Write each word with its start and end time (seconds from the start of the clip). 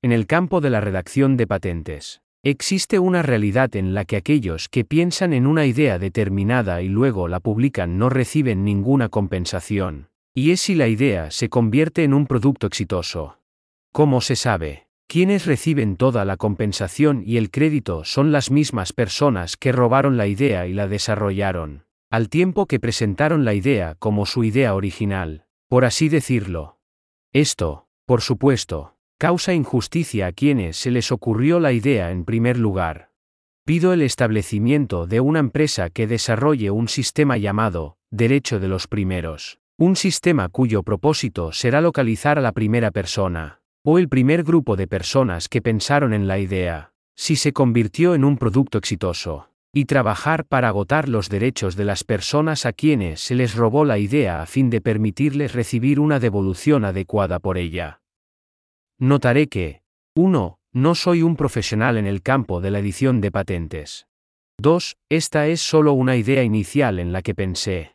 En 0.00 0.12
el 0.12 0.28
campo 0.28 0.60
de 0.60 0.70
la 0.70 0.80
redacción 0.80 1.36
de 1.36 1.48
patentes, 1.48 2.22
existe 2.44 3.00
una 3.00 3.22
realidad 3.22 3.74
en 3.74 3.94
la 3.94 4.04
que 4.04 4.16
aquellos 4.16 4.68
que 4.68 4.84
piensan 4.84 5.32
en 5.32 5.44
una 5.44 5.66
idea 5.66 5.98
determinada 5.98 6.82
y 6.82 6.88
luego 6.88 7.26
la 7.26 7.40
publican 7.40 7.98
no 7.98 8.08
reciben 8.08 8.62
ninguna 8.62 9.08
compensación, 9.08 10.10
y 10.34 10.52
es 10.52 10.60
si 10.60 10.76
la 10.76 10.86
idea 10.86 11.32
se 11.32 11.48
convierte 11.48 12.04
en 12.04 12.14
un 12.14 12.28
producto 12.28 12.68
exitoso. 12.68 13.40
¿Cómo 13.90 14.20
se 14.20 14.36
sabe? 14.36 14.86
Quienes 15.08 15.46
reciben 15.46 15.96
toda 15.96 16.24
la 16.24 16.36
compensación 16.36 17.24
y 17.26 17.36
el 17.36 17.50
crédito 17.50 18.04
son 18.04 18.30
las 18.30 18.52
mismas 18.52 18.92
personas 18.92 19.56
que 19.56 19.72
robaron 19.72 20.16
la 20.16 20.28
idea 20.28 20.68
y 20.68 20.74
la 20.74 20.86
desarrollaron, 20.86 21.86
al 22.08 22.28
tiempo 22.28 22.66
que 22.66 22.78
presentaron 22.78 23.44
la 23.44 23.54
idea 23.54 23.96
como 23.98 24.26
su 24.26 24.44
idea 24.44 24.76
original, 24.76 25.46
por 25.66 25.84
así 25.84 26.08
decirlo. 26.08 26.78
Esto, 27.32 27.88
por 28.06 28.20
supuesto, 28.20 28.94
causa 29.18 29.52
injusticia 29.52 30.28
a 30.28 30.32
quienes 30.32 30.76
se 30.76 30.92
les 30.92 31.10
ocurrió 31.10 31.58
la 31.58 31.72
idea 31.72 32.12
en 32.12 32.24
primer 32.24 32.56
lugar. 32.56 33.10
Pido 33.66 33.92
el 33.92 34.02
establecimiento 34.02 35.08
de 35.08 35.18
una 35.18 35.40
empresa 35.40 35.90
que 35.90 36.06
desarrolle 36.06 36.70
un 36.70 36.86
sistema 36.86 37.36
llamado 37.36 37.96
derecho 38.10 38.60
de 38.60 38.68
los 38.68 38.86
primeros, 38.86 39.58
un 39.76 39.96
sistema 39.96 40.48
cuyo 40.48 40.84
propósito 40.84 41.50
será 41.52 41.80
localizar 41.80 42.38
a 42.38 42.42
la 42.42 42.52
primera 42.52 42.92
persona, 42.92 43.60
o 43.84 43.98
el 43.98 44.08
primer 44.08 44.44
grupo 44.44 44.76
de 44.76 44.86
personas 44.86 45.48
que 45.48 45.62
pensaron 45.62 46.14
en 46.14 46.28
la 46.28 46.38
idea, 46.38 46.92
si 47.16 47.34
se 47.34 47.52
convirtió 47.52 48.14
en 48.14 48.24
un 48.24 48.38
producto 48.38 48.78
exitoso, 48.78 49.50
y 49.74 49.86
trabajar 49.86 50.44
para 50.44 50.68
agotar 50.68 51.08
los 51.08 51.28
derechos 51.28 51.74
de 51.74 51.84
las 51.84 52.04
personas 52.04 52.64
a 52.66 52.72
quienes 52.72 53.20
se 53.20 53.34
les 53.34 53.56
robó 53.56 53.84
la 53.84 53.98
idea 53.98 54.40
a 54.42 54.46
fin 54.46 54.70
de 54.70 54.80
permitirles 54.80 55.54
recibir 55.54 55.98
una 55.98 56.20
devolución 56.20 56.84
adecuada 56.84 57.40
por 57.40 57.58
ella. 57.58 58.00
Notaré 59.00 59.46
que 59.46 59.82
1. 60.16 60.58
No 60.72 60.94
soy 60.96 61.22
un 61.22 61.36
profesional 61.36 61.98
en 61.98 62.06
el 62.06 62.20
campo 62.20 62.60
de 62.60 62.72
la 62.72 62.80
edición 62.80 63.20
de 63.20 63.30
patentes. 63.30 64.08
2. 64.60 64.96
Esta 65.08 65.46
es 65.46 65.60
solo 65.60 65.92
una 65.92 66.16
idea 66.16 66.42
inicial 66.42 66.98
en 66.98 67.12
la 67.12 67.22
que 67.22 67.32
pensé. 67.32 67.94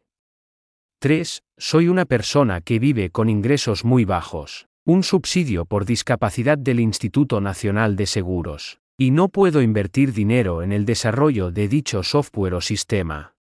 3. 0.99 1.43
Soy 1.57 1.89
una 1.89 2.05
persona 2.05 2.61
que 2.61 2.79
vive 2.79 3.09
con 3.09 3.27
ingresos 3.29 3.83
muy 3.83 4.05
bajos, 4.05 4.69
un 4.85 5.03
subsidio 5.03 5.65
por 5.65 5.83
discapacidad 5.83 6.57
del 6.57 6.79
Instituto 6.79 7.41
Nacional 7.41 7.97
de 7.97 8.05
Seguros, 8.05 8.79
y 8.97 9.11
no 9.11 9.27
puedo 9.27 9.61
invertir 9.61 10.13
dinero 10.13 10.63
en 10.63 10.71
el 10.71 10.85
desarrollo 10.85 11.51
de 11.51 11.67
dicho 11.67 12.03
software 12.03 12.53
o 12.53 12.61
sistema. 12.61 13.35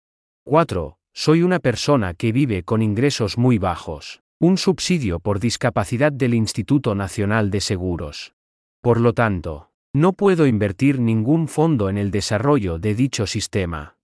4. 0.46 0.98
Soy 1.14 1.44
una 1.44 1.60
persona 1.60 2.16
que 2.16 2.32
vive 2.32 2.64
con 2.64 2.82
ingresos 2.82 3.38
muy 3.38 3.60
bajos, 3.60 4.24
un 4.42 4.58
subsidio 4.58 5.20
por 5.20 5.40
discapacidad 5.40 6.12
del 6.12 6.34
Instituto 6.34 6.96
Nacional 6.96 7.52
de 7.52 7.62
Seguros. 7.62 8.34
Por 8.82 9.00
lo 9.00 9.14
tanto, 9.14 9.70
no 9.94 10.14
puedo 10.14 10.48
invertir 10.48 11.00
ningún 11.00 11.48
fondo 11.48 11.90
en 11.90 12.00
el 12.00 12.10
desarrollo 12.10 12.80
de 12.80 12.96
dicho 12.96 13.28
sistema. 13.28 13.98